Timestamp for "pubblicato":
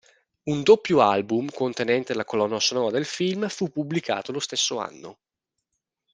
3.69-4.31